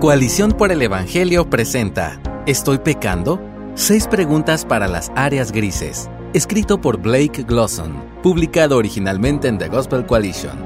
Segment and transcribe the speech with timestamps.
[0.00, 3.40] Coalición por el Evangelio presenta ¿Estoy pecando?
[3.74, 6.08] Seis preguntas para las áreas grises.
[6.32, 10.56] Escrito por Blake Glosson, publicado originalmente en The Gospel Coalition.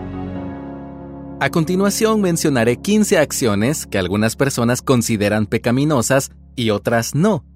[1.41, 7.47] A continuación mencionaré 15 acciones que algunas personas consideran pecaminosas y otras no.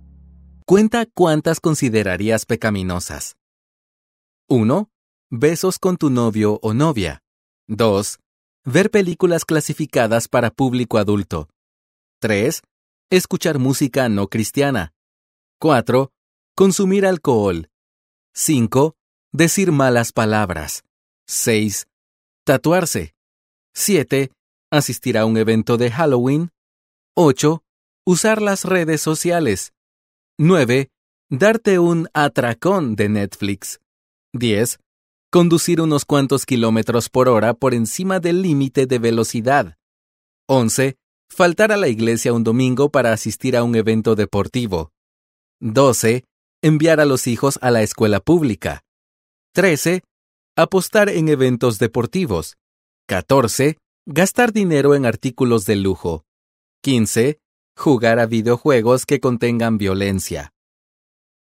[0.64, 3.36] Cuenta cuántas considerarías pecaminosas.
[4.48, 4.88] 1.
[5.28, 7.22] Besos con tu novio o novia.
[7.68, 8.18] 2.
[8.64, 11.50] Ver películas clasificadas para público adulto.
[12.26, 12.60] 3.
[13.08, 14.92] Escuchar música no cristiana.
[15.60, 16.10] 4.
[16.56, 17.70] Consumir alcohol.
[18.34, 18.96] 5.
[19.32, 20.82] Decir malas palabras.
[21.28, 21.86] 6.
[22.44, 23.14] Tatuarse.
[23.74, 24.32] 7.
[24.72, 26.50] Asistir a un evento de Halloween.
[27.14, 27.62] 8.
[28.04, 29.72] Usar las redes sociales.
[30.36, 30.88] 9.
[31.30, 33.78] Darte un atracón de Netflix.
[34.32, 34.80] 10.
[35.30, 39.78] Conducir unos cuantos kilómetros por hora por encima del límite de velocidad.
[40.48, 40.96] 11
[41.28, 44.92] Faltar a la iglesia un domingo para asistir a un evento deportivo.
[45.60, 46.24] 12.
[46.62, 48.82] Enviar a los hijos a la escuela pública.
[49.52, 50.02] 13.
[50.56, 52.56] Apostar en eventos deportivos.
[53.08, 53.76] 14.
[54.06, 56.24] Gastar dinero en artículos de lujo.
[56.82, 57.38] 15.
[57.76, 60.52] Jugar a videojuegos que contengan violencia.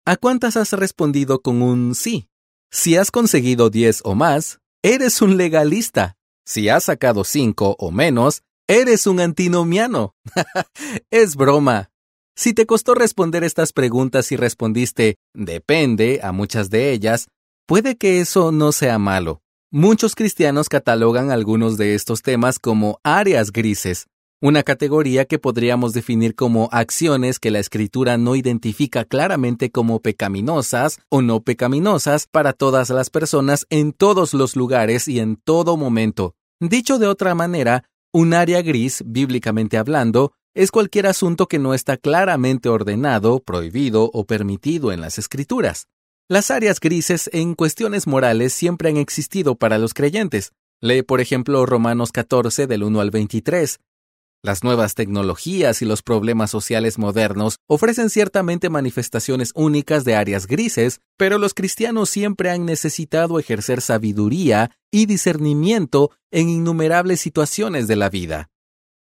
[0.05, 2.27] ¿A cuántas has respondido con un sí?
[2.71, 6.15] Si has conseguido 10 o más, eres un legalista.
[6.45, 10.16] Si has sacado 5 o menos, Eres un antinomiano.
[11.11, 11.89] es broma.
[12.36, 17.28] Si te costó responder estas preguntas y respondiste depende a muchas de ellas,
[17.67, 19.42] puede que eso no sea malo.
[19.70, 24.08] Muchos cristianos catalogan algunos de estos temas como áreas grises,
[24.42, 31.00] una categoría que podríamos definir como acciones que la escritura no identifica claramente como pecaminosas
[31.09, 36.36] o no pecaminosas para todas las personas en todos los lugares y en todo momento.
[36.59, 37.83] Dicho de otra manera,
[38.14, 44.25] un área gris, bíblicamente hablando, es cualquier asunto que no está claramente ordenado, prohibido o
[44.25, 45.88] permitido en las escrituras.
[46.30, 50.54] Las áreas grises en cuestiones morales siempre han existido para los creyentes.
[50.80, 53.80] Lee, por ejemplo, Romanos 14 del 1 al 23,
[54.43, 60.99] las nuevas tecnologías y los problemas sociales modernos ofrecen ciertamente manifestaciones únicas de áreas grises,
[61.17, 68.09] pero los cristianos siempre han necesitado ejercer sabiduría y discernimiento en innumerables situaciones de la
[68.09, 68.49] vida.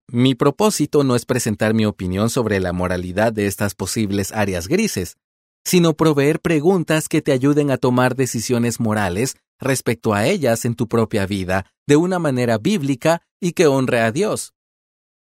[0.09, 5.17] Mi propósito no es presentar mi opinión sobre la moralidad de estas posibles áreas grises,
[5.63, 10.87] sino proveer preguntas que te ayuden a tomar decisiones morales respecto a ellas en tu
[10.87, 14.53] propia vida de una manera bíblica y que honre a Dios.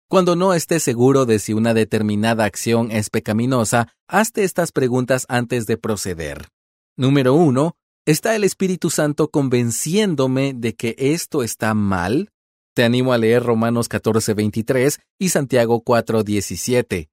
[0.09, 5.65] Cuando no estés seguro de si una determinada acción es pecaminosa, hazte estas preguntas antes
[5.65, 6.49] de proceder.
[6.95, 7.75] Número 1.
[8.05, 12.31] ¿Está el Espíritu Santo convenciéndome de que esto está mal?
[12.75, 17.09] Te animo a leer Romanos 14:23 y Santiago 4:17.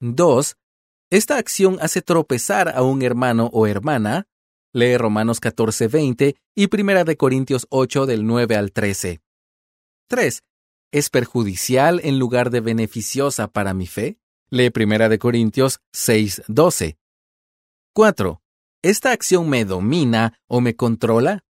[0.00, 0.56] 2.
[1.10, 4.26] ¿Esta acción hace tropezar a un hermano o hermana?
[4.74, 9.20] Lee Romanos 14:20 y 1 Corintios 8 del 9 al 13.
[10.08, 10.42] 3
[10.92, 14.18] es perjudicial en lugar de beneficiosa para mi fe?
[14.50, 16.98] Lee 1 Corintios 6:12.
[17.94, 18.42] 4.
[18.82, 21.44] ¿Esta acción me domina o me controla?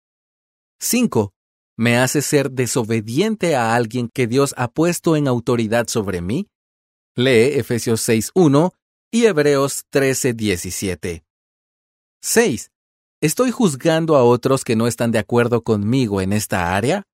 [0.81, 1.33] 5.
[1.77, 6.49] ¿Me hace ser desobediente a alguien que Dios ha puesto en autoridad sobre mí?
[7.17, 8.73] Lee Efesios 6:1
[9.11, 11.25] y Hebreos 13:17.
[12.21, 12.71] 6.
[13.21, 17.05] ¿Estoy juzgando a otros que no están de acuerdo conmigo en esta área?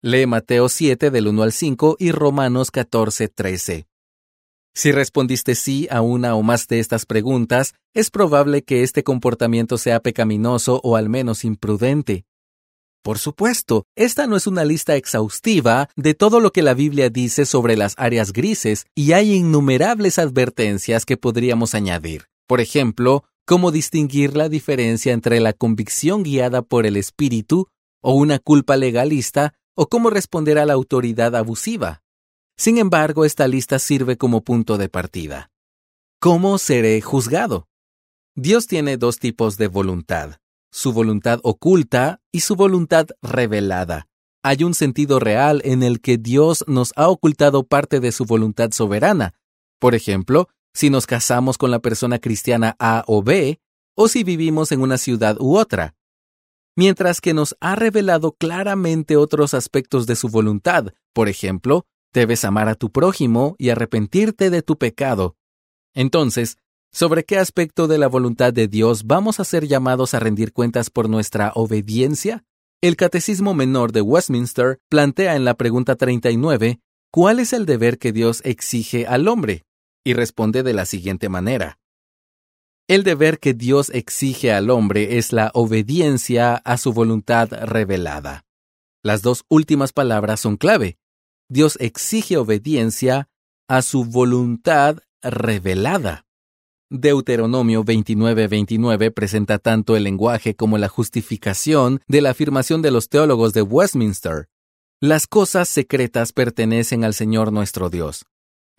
[0.00, 3.88] Lee Mateo 7 del 1 al 5 y Romanos 14, 13.
[4.72, 9.76] Si respondiste sí a una o más de estas preguntas, es probable que este comportamiento
[9.76, 12.26] sea pecaminoso o al menos imprudente.
[13.02, 17.44] Por supuesto, esta no es una lista exhaustiva de todo lo que la Biblia dice
[17.44, 22.26] sobre las áreas grises y hay innumerables advertencias que podríamos añadir.
[22.46, 27.66] Por ejemplo, cómo distinguir la diferencia entre la convicción guiada por el Espíritu
[28.00, 32.02] o una culpa legalista o cómo responder a la autoridad abusiva.
[32.56, 35.52] Sin embargo, esta lista sirve como punto de partida.
[36.18, 37.68] ¿Cómo seré juzgado?
[38.34, 40.40] Dios tiene dos tipos de voluntad,
[40.72, 44.08] su voluntad oculta y su voluntad revelada.
[44.42, 48.72] Hay un sentido real en el que Dios nos ha ocultado parte de su voluntad
[48.72, 49.34] soberana.
[49.78, 53.60] Por ejemplo, si nos casamos con la persona cristiana A o B,
[53.94, 55.94] o si vivimos en una ciudad u otra
[56.78, 60.94] mientras que nos ha revelado claramente otros aspectos de su voluntad.
[61.12, 65.34] Por ejemplo, debes amar a tu prójimo y arrepentirte de tu pecado.
[65.92, 66.56] Entonces,
[66.92, 70.88] ¿sobre qué aspecto de la voluntad de Dios vamos a ser llamados a rendir cuentas
[70.88, 72.44] por nuestra obediencia?
[72.80, 76.78] El Catecismo Menor de Westminster plantea en la pregunta 39
[77.10, 79.64] ¿cuál es el deber que Dios exige al hombre?
[80.04, 81.80] Y responde de la siguiente manera.
[82.88, 88.46] El deber que Dios exige al hombre es la obediencia a su voluntad revelada.
[89.02, 90.96] Las dos últimas palabras son clave.
[91.50, 93.28] Dios exige obediencia
[93.68, 96.24] a su voluntad revelada.
[96.88, 103.52] Deuteronomio 29:29 presenta tanto el lenguaje como la justificación de la afirmación de los teólogos
[103.52, 104.48] de Westminster.
[104.98, 108.24] Las cosas secretas pertenecen al Señor nuestro Dios,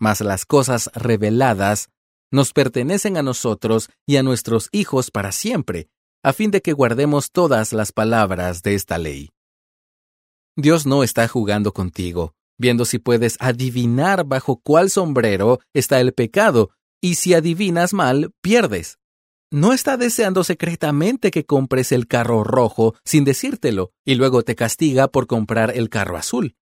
[0.00, 1.90] mas las cosas reveladas
[2.30, 5.88] nos pertenecen a nosotros y a nuestros hijos para siempre,
[6.22, 9.30] a fin de que guardemos todas las palabras de esta ley.
[10.56, 16.70] Dios no está jugando contigo, viendo si puedes adivinar bajo cuál sombrero está el pecado,
[17.00, 18.98] y si adivinas mal, pierdes.
[19.50, 25.08] No está deseando secretamente que compres el carro rojo sin decírtelo, y luego te castiga
[25.08, 26.54] por comprar el carro azul.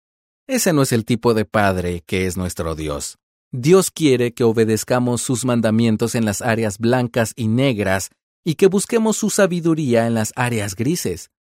[0.48, 3.18] Ese no es el tipo de Padre que es nuestro Dios.
[3.54, 8.10] Dios quiere que obedezcamos sus mandamientos en las áreas blancas y negras
[8.44, 11.32] y que busquemos su sabiduría en las áreas grises.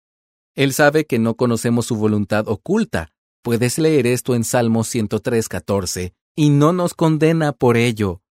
[0.55, 3.09] Él sabe que no conocemos su voluntad oculta.
[3.43, 8.21] Puedes leer esto en Salmos 103:14 y no nos condena por ello.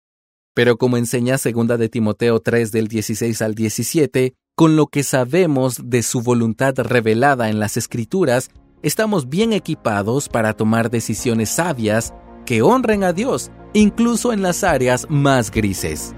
[0.55, 5.82] Pero como enseña segunda de Timoteo 3 del 16 al 17, con lo que sabemos
[5.84, 8.49] de su voluntad revelada en las Escrituras,
[8.82, 12.14] estamos bien equipados para tomar decisiones sabias
[12.46, 16.14] que honren a Dios incluso en las áreas más grises.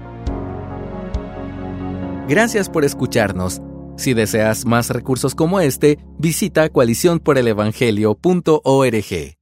[2.29, 3.61] Gracias por escucharnos.
[3.97, 9.38] Si deseas más recursos como este, visita coaliciónporelevangelio.org.